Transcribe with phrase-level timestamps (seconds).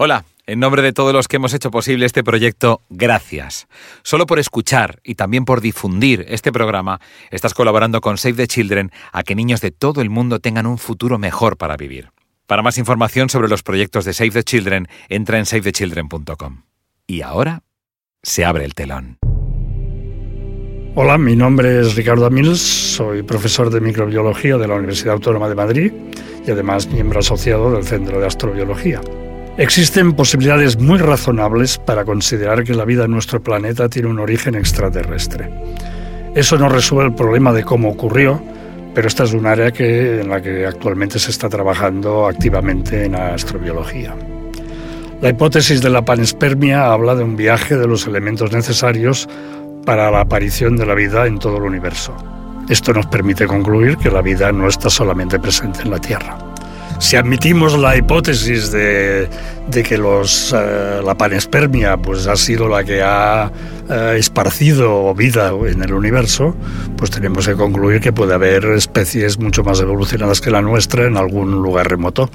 [0.00, 3.66] Hola, en nombre de todos los que hemos hecho posible este proyecto, gracias.
[4.04, 7.00] Solo por escuchar y también por difundir este programa,
[7.32, 10.78] estás colaborando con Save the Children a que niños de todo el mundo tengan un
[10.78, 12.10] futuro mejor para vivir.
[12.46, 16.62] Para más información sobre los proyectos de Save the Children, entra en savethechildren.com.
[17.08, 17.64] Y ahora
[18.22, 19.18] se abre el telón.
[20.94, 25.56] Hola, mi nombre es Ricardo Amils, soy profesor de microbiología de la Universidad Autónoma de
[25.56, 25.92] Madrid
[26.46, 29.00] y además miembro asociado del Centro de Astrobiología.
[29.58, 34.54] Existen posibilidades muy razonables para considerar que la vida en nuestro planeta tiene un origen
[34.54, 35.50] extraterrestre.
[36.36, 38.40] Eso no resuelve el problema de cómo ocurrió,
[38.94, 43.16] pero esta es un área que, en la que actualmente se está trabajando activamente en
[43.16, 44.14] astrobiología.
[45.20, 49.28] La hipótesis de la panespermia habla de un viaje de los elementos necesarios
[49.84, 52.14] para la aparición de la vida en todo el universo.
[52.68, 56.47] Esto nos permite concluir que la vida no está solamente presente en la Tierra.
[56.98, 59.28] Si admitimos la hipótesis de,
[59.70, 63.52] que los, eh, la panespermia pues, ha sido la que ha
[63.88, 66.56] eh, esparcido vida en el universo,
[66.96, 71.16] pues tenemos que concluir que puede haber especies mucho más evolucionadas que la nuestra en
[71.16, 72.30] algún lugar remoto.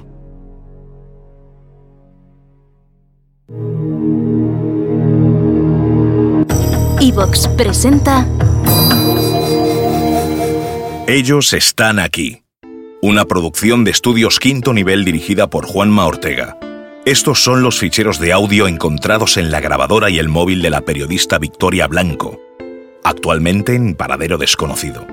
[7.02, 8.26] Evox presenta
[11.06, 12.43] Ellos están aquí
[13.04, 16.58] una producción de estudios quinto nivel dirigida por Juanma Ortega.
[17.04, 20.80] Estos son los ficheros de audio encontrados en la grabadora y el móvil de la
[20.80, 22.40] periodista Victoria Blanco,
[23.04, 25.06] actualmente en paradero desconocido.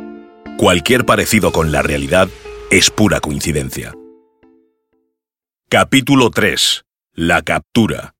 [0.56, 2.28] Cualquier parecido con la realidad
[2.70, 3.92] es pura coincidencia.
[5.68, 6.84] Capítulo 3.
[7.14, 8.14] La captura.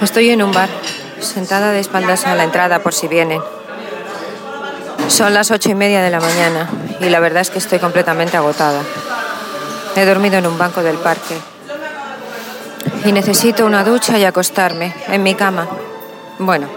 [0.00, 0.68] Estoy en un bar,
[1.18, 3.40] sentada de espaldas a la entrada por si vienen.
[5.08, 6.68] Son las ocho y media de la mañana
[7.00, 8.82] y la verdad es que estoy completamente agotada.
[9.94, 11.36] He dormido en un banco del parque
[13.04, 15.66] y necesito una ducha y acostarme en mi cama.
[16.38, 16.68] Bueno,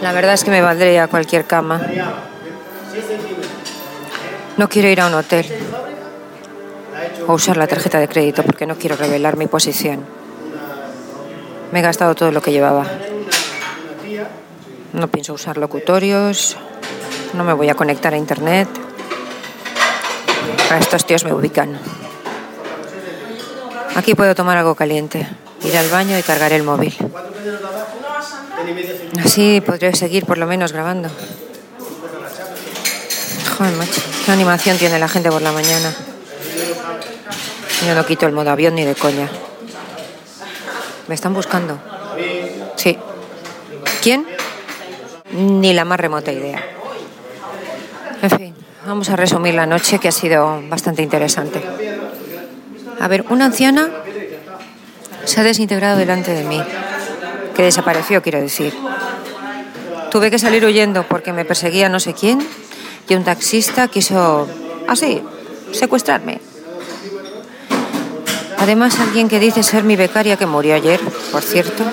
[0.00, 1.80] la verdad es que me valdría cualquier cama.
[4.56, 5.46] No quiero ir a un hotel
[7.26, 10.04] o usar la tarjeta de crédito porque no quiero revelar mi posición.
[11.72, 12.86] Me he gastado todo lo que llevaba.
[14.92, 16.56] No pienso usar locutorios,
[17.34, 18.68] no me voy a conectar a internet.
[20.70, 21.78] A estos tíos me ubican.
[23.94, 25.26] Aquí puedo tomar algo caliente,
[25.64, 26.96] ir al baño y cargar el móvil.
[29.24, 31.10] Así podré seguir por lo menos grabando.
[33.56, 35.92] Joder, macho, qué animación tiene la gente por la mañana.
[37.86, 39.28] Yo no quito el modo avión ni de coña.
[41.08, 41.80] ¿Me están buscando?
[42.76, 42.98] Sí.
[44.02, 44.26] ¿Quién?
[45.32, 46.62] Ni la más remota idea.
[48.20, 48.54] En fin,
[48.86, 51.62] vamos a resumir la noche que ha sido bastante interesante.
[53.00, 53.88] A ver, una anciana
[55.24, 56.60] se ha desintegrado delante de mí,
[57.54, 58.74] que desapareció, quiero decir.
[60.10, 62.44] Tuve que salir huyendo porque me perseguía no sé quién
[63.08, 64.48] y un taxista quiso,
[64.88, 65.22] así,
[65.72, 66.40] secuestrarme.
[68.58, 71.84] Además, alguien que dice ser mi becaria que murió ayer, por cierto,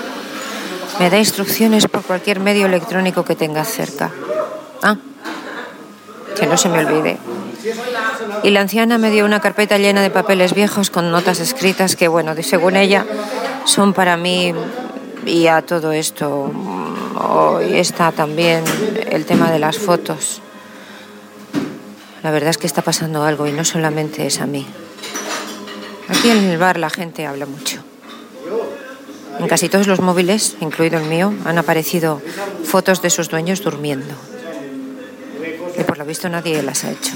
[0.99, 4.09] me da instrucciones por cualquier medio electrónico que tenga cerca.
[4.81, 4.97] Ah,
[6.35, 7.17] que no se me olvide.
[8.43, 12.07] Y la anciana me dio una carpeta llena de papeles viejos con notas escritas que,
[12.07, 13.05] bueno, según ella,
[13.65, 14.53] son para mí
[15.25, 16.51] y a todo esto.
[17.19, 18.63] Hoy está también
[19.09, 20.41] el tema de las fotos.
[22.21, 24.67] La verdad es que está pasando algo y no solamente es a mí.
[26.07, 27.79] Aquí en el bar la gente habla mucho.
[29.39, 32.21] En casi todos los móviles, incluido el mío, han aparecido
[32.63, 34.15] fotos de sus dueños durmiendo
[35.85, 37.13] por lo visto nadie las ha hecho.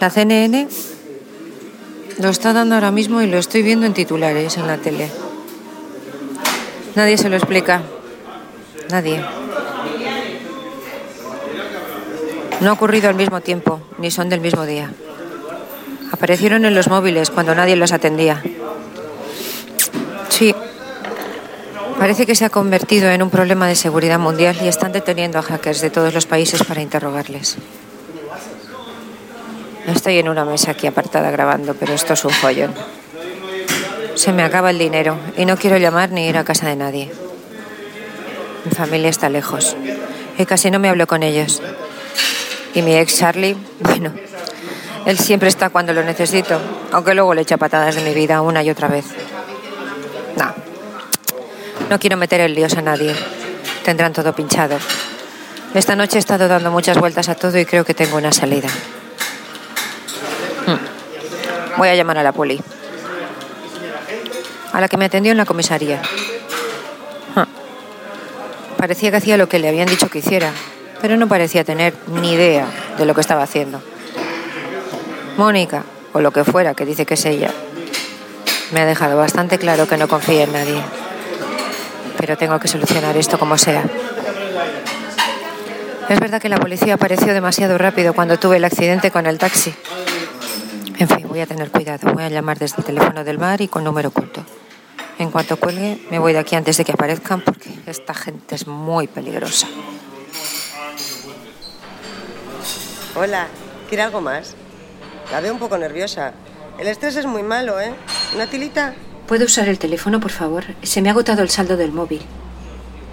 [0.00, 0.68] La CNN
[2.18, 5.10] lo está dando ahora mismo y lo estoy viendo en titulares en la tele.
[6.94, 7.82] Nadie se lo explica.
[8.90, 9.24] Nadie.
[12.60, 14.90] No ha ocurrido al mismo tiempo, ni son del mismo día.
[16.12, 18.42] Aparecieron en los móviles cuando nadie los atendía.
[20.28, 20.54] Sí,
[22.04, 25.42] Parece que se ha convertido en un problema de seguridad mundial y están deteniendo a
[25.42, 27.56] hackers de todos los países para interrogarles.
[29.86, 32.74] Estoy en una mesa aquí apartada grabando, pero esto es un follón.
[34.16, 37.10] Se me acaba el dinero y no quiero llamar ni ir a casa de nadie.
[38.66, 39.74] Mi familia está lejos
[40.36, 41.62] y casi no me hablo con ellos.
[42.74, 44.12] Y mi ex Charlie, bueno,
[45.06, 46.60] él siempre está cuando lo necesito,
[46.92, 49.06] aunque luego le echa patadas de mi vida una y otra vez.
[51.94, 53.14] No, quiero meter el líos a nadie.
[53.84, 54.76] Tendrán todo pinchado.
[55.74, 58.68] Esta noche he estado dando muchas vueltas a todo y creo que tengo una salida.
[60.66, 61.78] Hmm.
[61.78, 62.60] Voy a llamar a la poli.
[64.72, 66.02] A la que me atendió en la comisaría.
[67.36, 67.46] Ah.
[68.76, 70.50] Parecía que hacía lo que le habían dicho que hiciera,
[71.00, 72.66] pero no parecía tener ni idea
[72.98, 73.80] de lo que estaba haciendo.
[75.36, 77.52] Mónica, o lo que fuera que dice que es ella,
[78.72, 81.03] me ha dejado bastante claro que no confía en nadie.
[82.24, 83.84] Pero tengo que solucionar esto como sea.
[86.08, 89.74] Es verdad que la policía apareció demasiado rápido cuando tuve el accidente con el taxi.
[90.96, 92.14] En fin, voy a tener cuidado.
[92.14, 94.42] Voy a llamar desde el teléfono del bar y con número oculto.
[95.18, 98.66] En cuanto cuelgue, me voy de aquí antes de que aparezcan porque esta gente es
[98.66, 99.66] muy peligrosa.
[103.16, 103.48] Hola,
[103.86, 104.54] ¿quiere algo más?
[105.30, 106.32] La veo un poco nerviosa.
[106.78, 107.92] El estrés es muy malo, ¿eh?
[108.34, 108.94] ¿Una tilita?
[109.26, 110.64] ¿Puede usar el teléfono, por favor?
[110.82, 112.20] Se me ha agotado el saldo del móvil.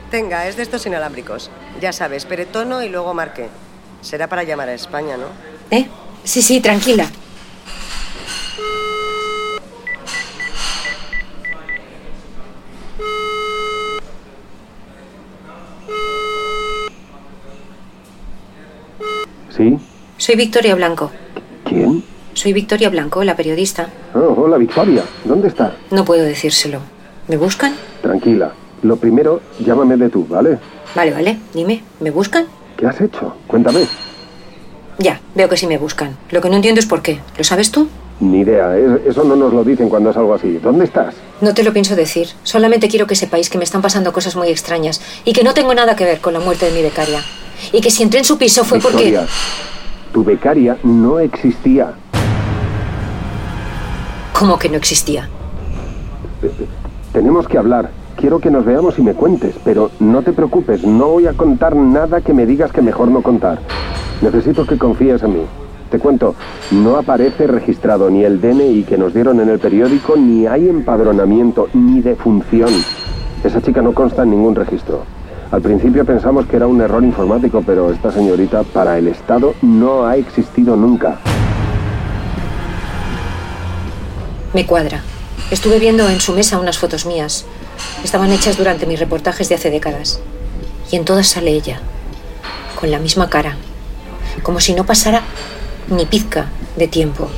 [0.10, 1.50] Tenga, es de estos inalámbricos.
[1.80, 3.48] Ya sabes, tono y luego marque.
[4.02, 5.28] Será para llamar a España, ¿no?
[5.70, 5.88] ¿Eh?
[6.26, 7.08] Sí, sí, tranquila.
[19.56, 19.78] ¿Sí?
[20.18, 21.10] Soy Victoria Blanco.
[21.64, 22.04] ¿Quién?
[22.42, 23.88] Soy Victoria Blanco, la periodista.
[24.16, 25.04] Oh, hola, Victoria.
[25.26, 25.76] ¿Dónde está?
[25.92, 26.80] No puedo decírselo.
[27.28, 27.76] ¿Me buscan?
[28.02, 28.52] Tranquila.
[28.82, 30.58] Lo primero, llámame de tú, ¿vale?
[30.96, 31.38] Vale, vale.
[31.54, 32.48] Dime, ¿me buscan?
[32.78, 33.36] ¿Qué has hecho?
[33.46, 33.82] Cuéntame.
[34.98, 36.18] Ya, veo que sí me buscan.
[36.32, 37.20] Lo que no entiendo es por qué.
[37.38, 37.88] ¿Lo sabes tú?
[38.20, 38.76] Ni idea.
[39.06, 40.58] Eso no nos lo dicen cuando es algo así.
[40.64, 41.14] ¿Dónde estás?
[41.42, 42.30] No te lo pienso decir.
[42.42, 45.76] Solamente quiero que sepáis que me están pasando cosas muy extrañas y que no tengo
[45.76, 47.22] nada que ver con la muerte de mi becaria.
[47.72, 49.32] Y que si entré en su piso fue Victoria, porque...
[50.12, 51.94] Tu becaria no existía.
[54.42, 55.30] ¿Cómo que no existía?
[57.14, 57.92] Tenemos que hablar.
[58.16, 61.76] Quiero que nos veamos y me cuentes, pero no te preocupes, no voy a contar
[61.76, 63.60] nada que me digas que mejor no contar.
[64.20, 65.44] Necesito que confíes en mí.
[65.92, 66.34] Te cuento,
[66.72, 71.68] no aparece registrado ni el DNI que nos dieron en el periódico, ni hay empadronamiento,
[71.76, 72.72] ni defunción.
[73.44, 75.04] Esa chica no consta en ningún registro.
[75.52, 80.08] Al principio pensamos que era un error informático, pero esta señorita para el Estado no
[80.08, 81.20] ha existido nunca.
[84.54, 85.02] Me cuadra.
[85.50, 87.46] Estuve viendo en su mesa unas fotos mías.
[88.04, 90.20] Estaban hechas durante mis reportajes de hace décadas.
[90.92, 91.80] Y en todas sale ella,
[92.80, 93.56] con la misma cara,
[94.44, 95.22] como si no pasara
[95.90, 97.30] ni pizca de tiempo.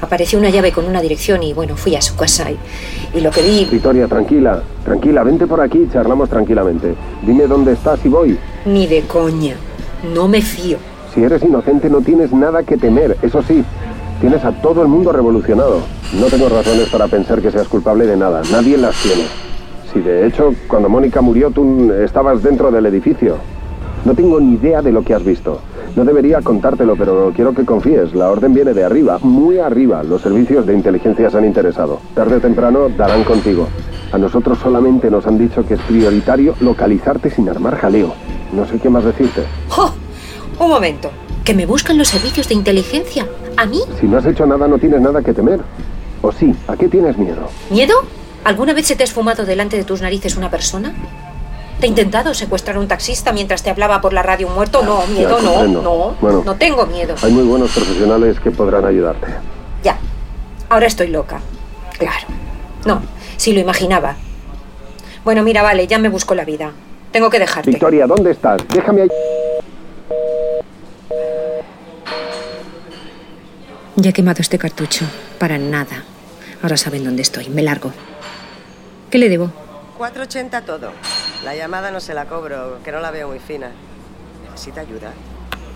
[0.00, 2.58] Apareció una llave con una dirección y bueno, fui a su casa y,
[3.14, 3.66] y lo que vi...
[3.66, 6.94] Victoria, tranquila, tranquila, vente por aquí y charlamos tranquilamente.
[7.24, 8.36] Dime dónde estás y voy.
[8.64, 9.54] Ni de coña,
[10.12, 10.78] no me fío.
[11.14, 13.62] Si eres inocente no tienes nada que temer, eso sí,
[14.22, 15.80] tienes a todo el mundo revolucionado.
[16.14, 19.24] No tengo razones para pensar que seas culpable de nada, nadie las tiene.
[19.92, 23.36] Si de hecho, cuando Mónica murió, tú estabas dentro del edificio.
[24.04, 25.60] No tengo ni idea de lo que has visto.
[25.96, 28.14] No debería contártelo, pero quiero que confíes.
[28.14, 30.04] La orden viene de arriba, muy arriba.
[30.04, 31.98] Los servicios de inteligencia se han interesado.
[32.14, 33.66] Tarde o temprano darán contigo.
[34.12, 38.14] A nosotros solamente nos han dicho que es prioritario localizarte sin armar jaleo.
[38.52, 39.42] No sé qué más decirte.
[39.76, 39.92] ¡Oh!
[40.60, 41.10] Un momento.
[41.44, 43.26] ¿Que me buscan los servicios de inteligencia?
[43.56, 43.80] ¿A mí?
[44.00, 45.60] Si no has hecho nada, no tienes nada que temer.
[46.22, 46.54] ¿O sí?
[46.68, 47.48] ¿A qué tienes miedo?
[47.70, 47.94] ¿Miedo?
[48.44, 50.92] ¿Alguna vez se te ha esfumado delante de tus narices una persona?
[51.80, 54.82] ¿Te he intentado secuestrar a un taxista mientras te hablaba por la radio un muerto?
[54.84, 57.14] No, miedo no, no, bueno, no tengo miedo.
[57.22, 59.26] Hay muy buenos profesionales que podrán ayudarte.
[59.82, 59.98] Ya,
[60.68, 61.40] ahora estoy loca.
[61.98, 62.26] Claro.
[62.84, 63.02] No,
[63.36, 64.14] sí lo imaginaba.
[65.24, 66.70] Bueno, mira, vale, ya me busco la vida.
[67.10, 67.70] Tengo que dejarte.
[67.70, 68.60] Victoria, ¿dónde estás?
[68.68, 69.08] Déjame ahí.
[73.96, 75.04] Ya he quemado este cartucho.
[75.38, 76.04] Para nada.
[76.62, 77.48] Ahora saben dónde estoy.
[77.48, 77.92] Me largo.
[79.10, 79.52] ¿Qué le debo?
[79.98, 80.92] 4.80 todo.
[81.44, 83.70] La llamada no se la cobro, que no la veo muy fina.
[84.50, 85.12] ¿Necesita ayuda?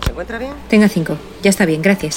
[0.03, 0.53] ¿Se encuentra bien?
[0.69, 1.17] Tenga cinco.
[1.43, 2.15] Ya está bien, gracias.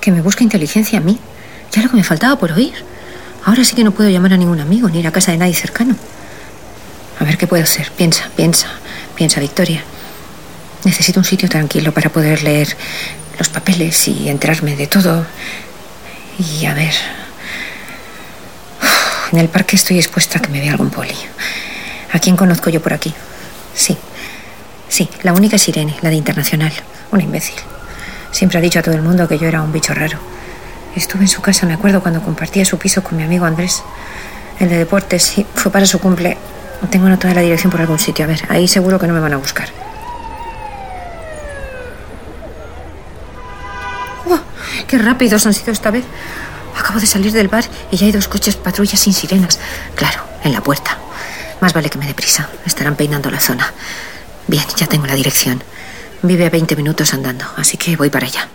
[0.00, 1.18] Que me busca inteligencia a mí.
[1.70, 2.74] Ya lo que me faltaba por oír.
[3.44, 5.54] Ahora sí que no puedo llamar a ningún amigo ni ir a casa de nadie
[5.54, 5.94] cercano.
[7.20, 7.90] A ver qué puedo hacer.
[7.92, 8.68] Piensa, piensa,
[9.14, 9.82] piensa, Victoria.
[10.84, 12.76] Necesito un sitio tranquilo para poder leer
[13.38, 15.26] los papeles y enterarme de todo.
[16.38, 16.94] Y a ver.
[19.32, 21.14] En el parque estoy expuesta a que me vea algún poli.
[22.12, 23.12] ¿A quién conozco yo por aquí?
[23.74, 23.96] Sí.
[24.88, 26.72] Sí, la única es Irene, la de Internacional.
[27.10, 27.56] Una imbécil.
[28.30, 30.18] Siempre ha dicho a todo el mundo que yo era un bicho raro.
[30.96, 33.82] Estuve en su casa, me acuerdo, cuando compartía su piso con mi amigo Andrés.
[34.60, 36.38] El de deportes, sí, fue para su cumple.
[36.90, 38.24] Tengo anotada la dirección por algún sitio.
[38.24, 39.68] A ver, ahí seguro que no me van a buscar.
[44.28, 44.38] ¡Oh!
[44.86, 46.04] ¡Qué rápidos han sido esta vez!
[46.78, 49.58] Acabo de salir del bar y ya hay dos coches patrullas sin sirenas.
[49.96, 50.98] Claro, en la puerta.
[51.60, 52.48] Más vale que me dé prisa.
[52.66, 53.72] Estarán peinando la zona.
[54.46, 55.62] Bien, ya tengo la dirección.
[56.22, 58.48] Vive a 20 minutos andando, así que voy para allá.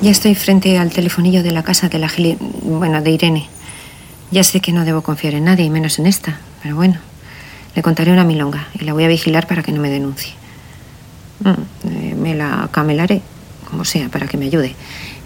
[0.00, 2.38] Ya estoy frente al telefonillo de la casa de la Gili...
[2.62, 3.48] bueno, de Irene.
[4.30, 6.98] Ya sé que no debo confiar en nadie, y menos en esta, pero bueno,
[7.74, 10.34] le contaré una milonga y la voy a vigilar para que no me denuncie.
[11.40, 13.22] Mm, eh, me la camelaré,
[13.68, 14.76] como sea, para que me ayude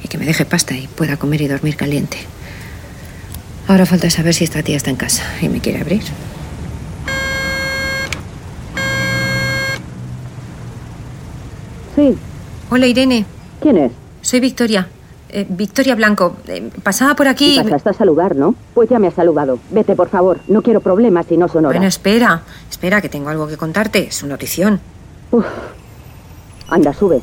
[0.02, 2.16] y que me deje pasta y pueda comer y dormir caliente.
[3.68, 6.02] Ahora falta saber si esta tía está en casa y me quiere abrir.
[11.94, 12.16] Sí.
[12.70, 13.26] Hola, Irene.
[13.60, 14.01] ¿Quién es?
[14.22, 14.88] Soy Victoria.
[15.28, 16.36] Eh, Victoria Blanco.
[16.46, 17.58] Eh, pasaba por aquí.
[17.62, 18.54] Pasaste a saludar, ¿no?
[18.74, 19.58] Pues ya me has saludado.
[19.70, 20.38] Vete, por favor.
[20.48, 21.76] No quiero problemas si no son horas.
[21.76, 22.42] Bueno, espera.
[22.70, 24.06] Espera, que tengo algo que contarte.
[24.06, 24.80] Es una notición.
[25.30, 25.44] Uf.
[26.68, 27.22] Anda, sube.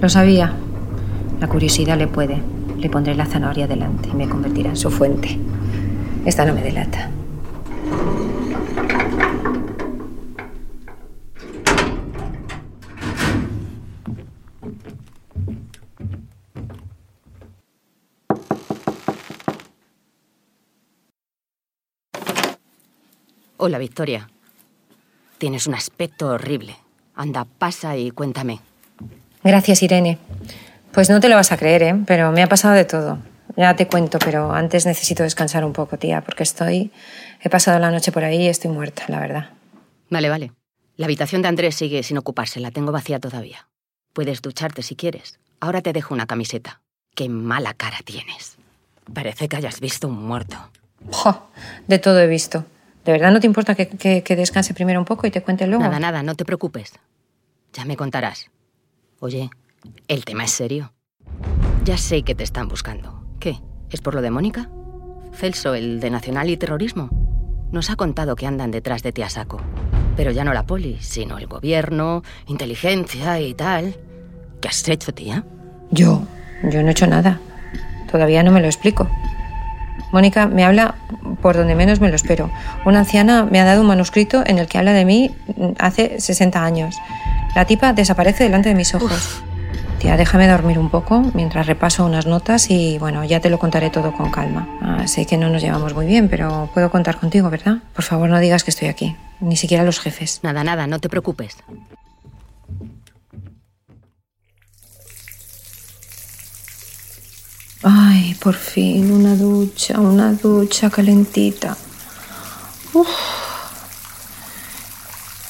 [0.00, 0.52] Lo sabía.
[1.40, 2.42] La curiosidad le puede.
[2.78, 5.38] Le pondré la zanahoria delante y me convertirá en su fuente.
[6.24, 7.10] Esta no me delata.
[23.58, 24.28] Hola, Victoria.
[25.38, 26.76] Tienes un aspecto horrible.
[27.14, 28.60] Anda, pasa y cuéntame.
[29.42, 30.18] Gracias, Irene.
[30.96, 31.94] Pues no te lo vas a creer, ¿eh?
[32.06, 33.18] Pero me ha pasado de todo.
[33.54, 36.90] Ya te cuento, pero antes necesito descansar un poco, tía, porque estoy...
[37.42, 39.50] He pasado la noche por ahí y estoy muerta, la verdad.
[40.10, 40.52] Vale, vale.
[40.96, 43.68] La habitación de Andrés sigue sin ocuparse, la tengo vacía todavía.
[44.14, 45.38] Puedes ducharte si quieres.
[45.60, 46.80] Ahora te dejo una camiseta.
[47.14, 48.56] Qué mala cara tienes.
[49.12, 50.56] Parece que hayas visto un muerto.
[51.10, 51.50] Jo,
[51.88, 52.64] de todo he visto.
[53.04, 55.66] ¿De verdad no te importa que, que- que descanse primero un poco y te cuente
[55.66, 55.84] luego?
[55.84, 56.92] Nada, nada, no te preocupes.
[57.74, 58.50] Ya me contarás.
[59.20, 59.50] Oye,
[60.08, 60.92] el tema es serio.
[61.84, 63.24] Ya sé que te están buscando.
[63.40, 63.60] ¿Qué?
[63.90, 64.68] ¿Es por lo de Mónica?
[65.32, 67.10] Celso, el de Nacional y Terrorismo,
[67.70, 69.60] nos ha contado que andan detrás de ti a saco.
[70.16, 73.96] Pero ya no la poli, sino el gobierno, inteligencia y tal.
[74.60, 75.44] ¿Qué has hecho, tía?
[75.90, 76.22] Yo,
[76.64, 77.38] yo no he hecho nada.
[78.10, 79.08] Todavía no me lo explico.
[80.12, 80.94] Mónica me habla
[81.42, 82.50] por donde menos me lo espero.
[82.84, 85.34] Una anciana me ha dado un manuscrito en el que habla de mí
[85.78, 86.96] hace 60 años.
[87.54, 89.42] La tipa desaparece delante de mis ojos.
[89.98, 93.88] Tía, déjame dormir un poco mientras repaso unas notas y bueno, ya te lo contaré
[93.88, 94.68] todo con calma.
[94.82, 97.78] Ah, sé que no nos llevamos muy bien, pero puedo contar contigo, ¿verdad?
[97.94, 99.16] Por favor, no digas que estoy aquí.
[99.40, 100.40] Ni siquiera los jefes.
[100.42, 101.56] Nada, nada, no te preocupes.
[107.82, 111.76] Ay, por fin, una ducha, una ducha calentita.
[112.92, 113.08] Uf.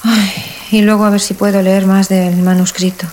[0.03, 0.31] Ay,
[0.71, 3.07] y luego a ver si puedo leer más del manuscrito.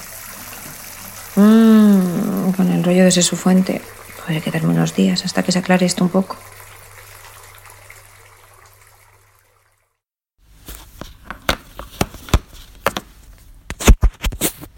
[2.85, 3.81] Mm, con el rollo de ser su fuente.
[4.21, 6.37] Podré quedarme unos días hasta que se aclare esto un poco.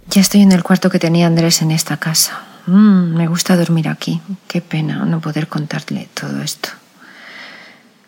[0.08, 2.40] Ya estoy en el cuarto que tenía Andrés en esta casa.
[2.66, 4.20] Mm, me gusta dormir aquí.
[4.48, 6.70] Qué pena no poder contarle todo esto.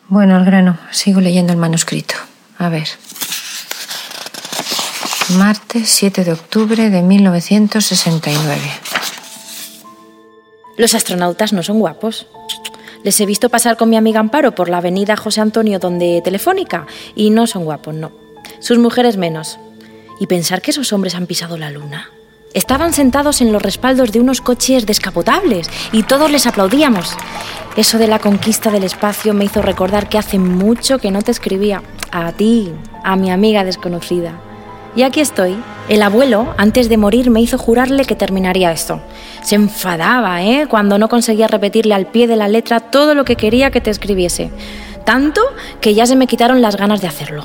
[0.09, 2.15] Bueno, al grano, sigo leyendo el manuscrito.
[2.59, 2.89] A ver.
[5.37, 8.88] Martes 7 de octubre de 1969.
[10.79, 12.29] Los astronautas no son guapos.
[13.03, 16.87] Les he visto pasar con mi amiga Amparo por la avenida José Antonio donde Telefónica
[17.17, 18.13] y no son guapos, no.
[18.61, 19.59] Sus mujeres menos.
[20.21, 22.11] Y pensar que esos hombres han pisado la luna.
[22.55, 27.13] Estaban sentados en los respaldos de unos coches descapotables y todos les aplaudíamos.
[27.77, 31.33] Eso de la conquista del espacio me hizo recordar que hace mucho que no te
[31.33, 31.83] escribía.
[32.13, 34.41] A ti, a mi amiga desconocida.
[34.99, 35.57] Y aquí estoy.
[35.89, 39.01] El abuelo, antes de morir, me hizo jurarle que terminaría esto.
[39.43, 40.67] Se enfadaba, ¿eh?
[40.69, 43.91] Cuando no conseguía repetirle al pie de la letra todo lo que quería que te
[43.91, 44.51] escribiese.
[45.05, 45.41] Tanto
[45.81, 47.45] que ya se me quitaron las ganas de hacerlo.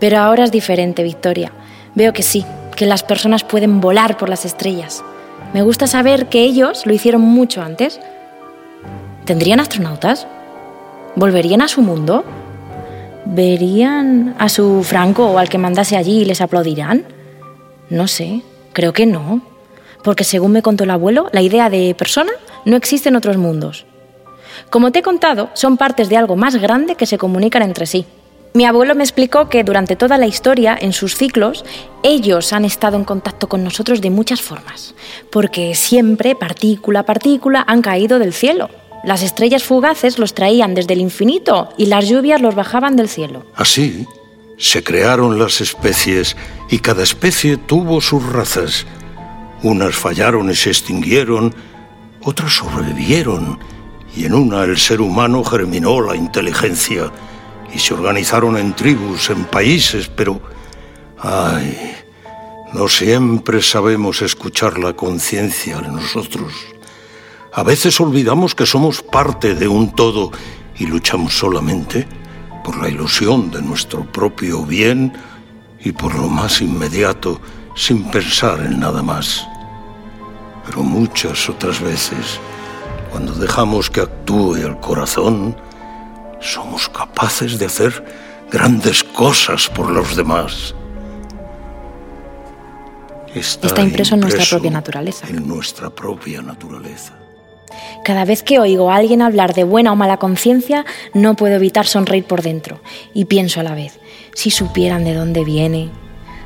[0.00, 1.52] Pero ahora es diferente, Victoria.
[1.94, 5.04] Veo que sí, que las personas pueden volar por las estrellas.
[5.52, 8.00] Me gusta saber que ellos lo hicieron mucho antes.
[9.26, 10.26] ¿Tendrían astronautas?
[11.16, 12.24] ¿Volverían a su mundo?
[13.30, 17.04] ¿Verían a su Franco o al que mandase allí y les aplaudirán?
[17.90, 18.40] No sé,
[18.72, 19.42] creo que no.
[20.02, 22.32] Porque según me contó el abuelo, la idea de persona
[22.64, 23.84] no existe en otros mundos.
[24.70, 28.06] Como te he contado, son partes de algo más grande que se comunican entre sí.
[28.54, 31.66] Mi abuelo me explicó que durante toda la historia, en sus ciclos,
[32.02, 34.94] ellos han estado en contacto con nosotros de muchas formas,
[35.30, 38.70] porque siempre, partícula a partícula, han caído del cielo.
[39.04, 43.44] Las estrellas fugaces los traían desde el infinito y las lluvias los bajaban del cielo.
[43.54, 44.06] Así,
[44.58, 46.36] se crearon las especies
[46.68, 48.86] y cada especie tuvo sus razas.
[49.62, 51.54] Unas fallaron y se extinguieron,
[52.22, 53.58] otras sobrevivieron
[54.16, 57.12] y en una el ser humano germinó la inteligencia
[57.72, 60.40] y se organizaron en tribus, en países, pero...
[61.20, 61.96] ¡Ay!
[62.72, 66.52] No siempre sabemos escuchar la conciencia de nosotros.
[67.58, 70.30] A veces olvidamos que somos parte de un todo
[70.76, 72.06] y luchamos solamente
[72.62, 75.12] por la ilusión de nuestro propio bien
[75.80, 77.40] y por lo más inmediato
[77.74, 79.44] sin pensar en nada más.
[80.66, 82.38] Pero muchas otras veces,
[83.10, 85.56] cuando dejamos que actúe el corazón,
[86.40, 88.04] somos capaces de hacer
[88.52, 90.76] grandes cosas por los demás.
[93.34, 95.26] Está, impreso, en nuestra propia naturaleza.
[95.28, 97.18] En nuestra propia naturaleza.
[98.04, 100.84] Cada vez que oigo a alguien hablar de buena o mala conciencia,
[101.14, 102.80] no puedo evitar sonreír por dentro.
[103.14, 103.98] Y pienso a la vez,
[104.34, 105.90] si supieran de dónde viene.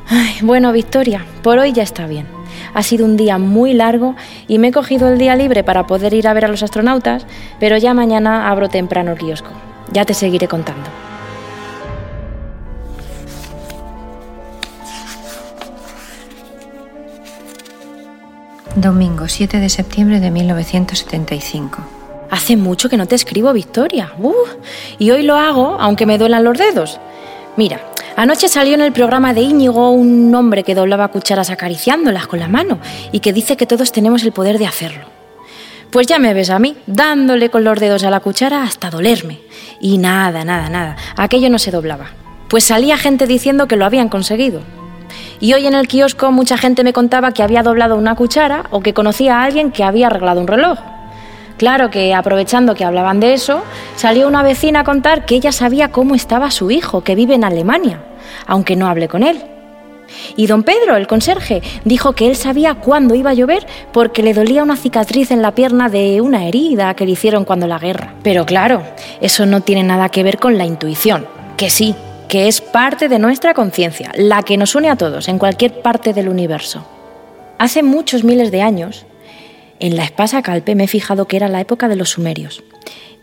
[0.09, 2.27] Ay, bueno, Victoria, por hoy ya está bien.
[2.75, 4.15] Ha sido un día muy largo
[4.49, 7.27] y me he cogido el día libre para poder ir a ver a los astronautas,
[7.61, 9.51] pero ya mañana abro temprano el kiosco.
[9.93, 11.12] Ya te seguiré contando.
[18.83, 21.83] Domingo 7 de septiembre de 1975.
[22.33, 24.13] Hace mucho que no te escribo, Victoria.
[24.99, 26.99] y hoy lo hago, aunque me duelan los dedos.
[27.57, 27.81] Mira,
[28.17, 32.49] anoche salió en el programa de Íñigo un hombre que doblaba cucharas acariciándolas con la
[32.49, 32.81] mano
[33.13, 35.07] y que dice que todos tenemos el poder de hacerlo.
[35.91, 39.39] Pues ya me ves a mí, dándole con los dedos a la cuchara hasta dolerme.
[39.81, 42.11] Y nada, nada, nada, aquello no se doblaba.
[42.49, 44.61] Pues salía gente diciendo que lo habían conseguido.
[45.43, 48.81] Y hoy en el kiosco mucha gente me contaba que había doblado una cuchara o
[48.81, 50.79] que conocía a alguien que había arreglado un reloj.
[51.57, 53.65] Claro que aprovechando que hablaban de eso,
[53.97, 57.43] salió una vecina a contar que ella sabía cómo estaba su hijo, que vive en
[57.43, 58.05] Alemania,
[58.47, 59.43] aunque no hable con él.
[60.37, 64.35] Y don Pedro, el conserje, dijo que él sabía cuándo iba a llover porque le
[64.35, 68.15] dolía una cicatriz en la pierna de una herida que le hicieron cuando la guerra.
[68.23, 68.85] Pero claro,
[69.21, 71.27] eso no tiene nada que ver con la intuición,
[71.57, 71.97] que sí,
[72.33, 76.15] que es parte de nuestra conciencia, la que nos une a todos en cualquier parte
[76.15, 76.83] del universo.
[77.59, 79.05] Hace muchos miles de años,
[79.81, 82.65] en la Espasa Calpe me he fijado que era la época de los sumerios.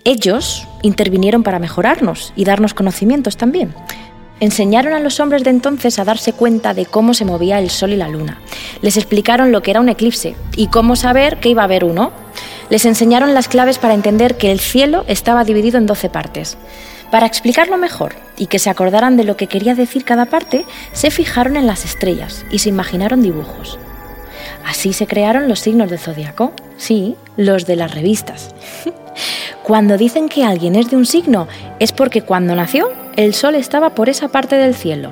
[0.04, 3.74] Ellos intervinieron para mejorarnos y darnos conocimientos también
[4.39, 7.91] enseñaron a los hombres de entonces a darse cuenta de cómo se movía el sol
[7.91, 8.39] y la luna.
[8.82, 12.12] Les explicaron lo que era un eclipse y cómo saber que iba a haber uno.
[12.69, 16.58] Les enseñaron las claves para entender que el cielo estaba dividido en doce partes.
[17.12, 21.10] Para explicarlo mejor y que se acordaran de lo que quería decir cada parte, se
[21.10, 23.80] fijaron en las estrellas y se imaginaron dibujos.
[24.65, 28.54] Así se crearon los signos de zodiaco, sí, los de las revistas.
[29.63, 31.48] Cuando dicen que alguien es de un signo,
[31.80, 35.12] es porque cuando nació el sol estaba por esa parte del cielo.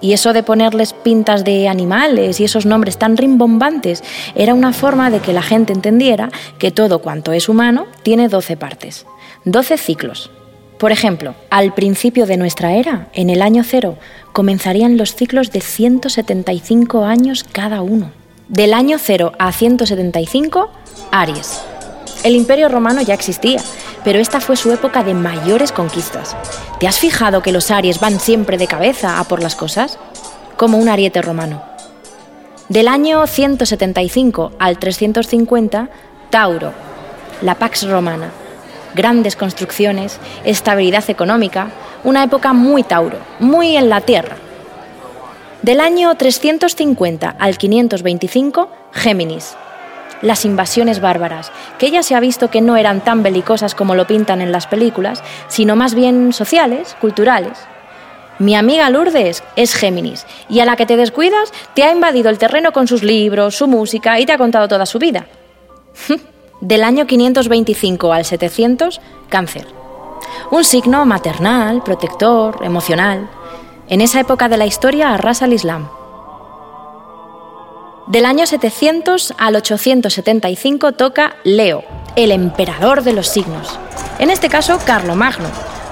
[0.00, 4.02] Y eso de ponerles pintas de animales y esos nombres tan rimbombantes
[4.34, 8.56] era una forma de que la gente entendiera que todo cuanto es humano tiene 12
[8.56, 9.06] partes,
[9.44, 10.30] 12 ciclos.
[10.78, 13.96] Por ejemplo, al principio de nuestra era, en el año cero,
[14.32, 18.10] comenzarían los ciclos de 175 años cada uno.
[18.48, 20.70] Del año cero a 175,
[21.10, 21.62] Aries.
[22.24, 23.62] El imperio romano ya existía,
[24.04, 26.36] pero esta fue su época de mayores conquistas.
[26.78, 29.98] ¿Te has fijado que los Aries van siempre de cabeza a por las cosas?
[30.58, 31.62] Como un ariete romano.
[32.68, 35.88] Del año 175 al 350,
[36.28, 36.72] Tauro,
[37.40, 38.30] la Pax Romana.
[38.96, 41.68] Grandes construcciones, estabilidad económica,
[42.02, 44.36] una época muy Tauro, muy en la tierra.
[45.60, 49.54] Del año 350 al 525, Géminis,
[50.22, 54.06] las invasiones bárbaras, que ya se ha visto que no eran tan belicosas como lo
[54.06, 57.58] pintan en las películas, sino más bien sociales, culturales.
[58.38, 62.38] Mi amiga Lourdes es Géminis y a la que te descuidas te ha invadido el
[62.38, 65.26] terreno con sus libros, su música y te ha contado toda su vida.
[66.60, 69.66] Del año 525 al 700, cáncer.
[70.50, 73.28] Un signo maternal, protector, emocional.
[73.88, 75.88] En esa época de la historia arrasa el Islam.
[78.06, 81.84] Del año 700 al 875 toca Leo,
[82.16, 83.78] el emperador de los signos.
[84.18, 85.48] En este caso, Carlomagno,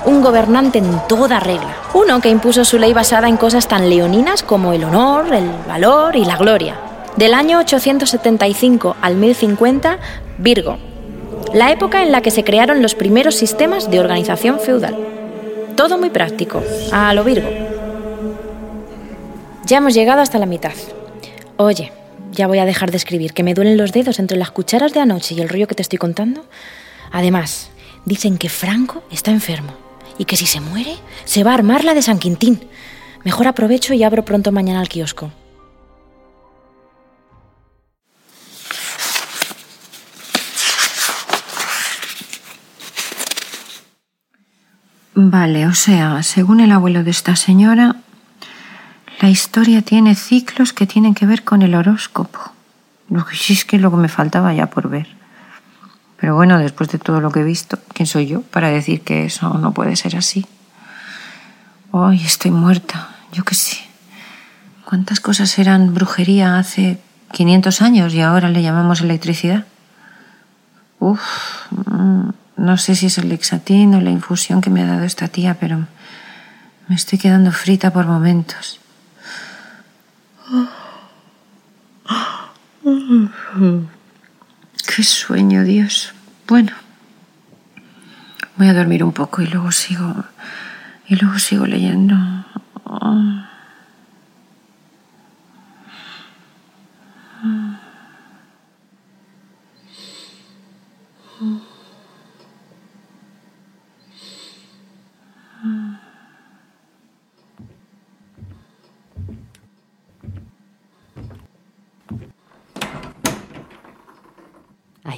[0.07, 1.77] un gobernante en toda regla.
[1.93, 6.17] Uno que impuso su ley basada en cosas tan leoninas como el honor, el valor
[6.17, 6.94] y la gloria.
[7.17, 9.99] Del año 875 al 1050,
[10.39, 10.79] Virgo,
[11.53, 14.97] la época en la que se crearon los primeros sistemas de organización feudal.
[15.77, 17.49] Todo muy práctico, a lo Virgo.
[19.65, 20.73] Ya hemos llegado hasta la mitad.
[21.57, 21.93] Oye,
[22.33, 24.99] ya voy a dejar de escribir, que me duelen los dedos entre las cucharas de
[24.99, 26.45] anoche y el rollo que te estoy contando.
[27.13, 27.71] Además,
[28.05, 29.73] dicen que Franco está enfermo
[30.19, 32.69] y que si se muere, se va a armar la de San Quintín.
[33.23, 35.31] Mejor aprovecho y abro pronto mañana el kiosco.
[45.17, 47.97] Vale, o sea, según el abuelo de esta señora,
[49.21, 52.41] la historia tiene ciclos que tienen que ver con el horóscopo.
[53.09, 55.07] Lo que sí es que lo que me faltaba ya por ver.
[56.19, 59.27] Pero bueno, después de todo lo que he visto, ¿quién soy yo para decir que
[59.27, 60.47] eso no puede ser así?
[61.93, 63.77] Hoy estoy muerta, yo qué sé.
[64.85, 66.99] ¿Cuántas cosas eran brujería hace
[67.31, 69.65] 500 años y ahora le llamamos electricidad?
[70.99, 71.21] Uf,
[71.71, 75.29] mm, no sé si es el lexatín o la infusión que me ha dado esta
[75.29, 75.87] tía, pero
[76.89, 78.81] me estoy quedando frita por momentos.
[84.95, 86.15] Qué sueño, Dios.
[86.47, 86.73] Bueno,
[88.57, 90.25] voy a dormir un poco y luego sigo
[91.09, 92.17] y luego sigo leyendo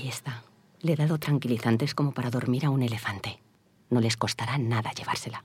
[0.09, 0.43] está.
[0.87, 3.43] Le he dado tranquilizantes como para dormir a un elefante.
[3.91, 5.45] No les costará nada llevársela.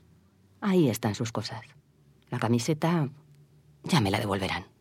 [0.60, 1.62] Ahí están sus cosas.
[2.30, 3.08] La camiseta
[3.82, 4.71] ya me la devolverán.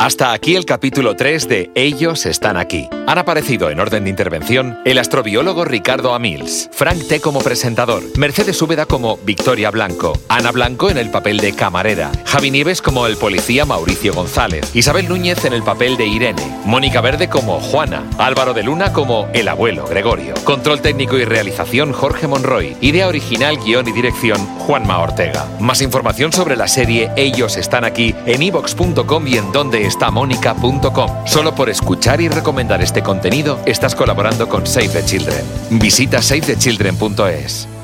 [0.00, 2.88] Hasta aquí el capítulo 3 de Ellos están aquí.
[3.06, 8.62] Han aparecido en orden de intervención el astrobiólogo Ricardo Amils, Frank T como presentador, Mercedes
[8.62, 13.18] Úbeda como Victoria Blanco, Ana Blanco en el papel de camarera, Javi Nieves como el
[13.18, 18.54] policía Mauricio González, Isabel Núñez en el papel de Irene, Mónica Verde como Juana, Álvaro
[18.54, 23.86] de Luna como el abuelo Gregorio, control técnico y realización Jorge Monroy, idea original, guion
[23.86, 25.46] y dirección Juanma Ortega.
[25.60, 31.26] Más información sobre la serie Ellos están aquí en ivox.com y en donde está mónica.com.
[31.26, 35.44] Solo por escuchar y recomendar este contenido estás colaborando con Save the Children.
[35.70, 37.79] Visita savethechildren.es.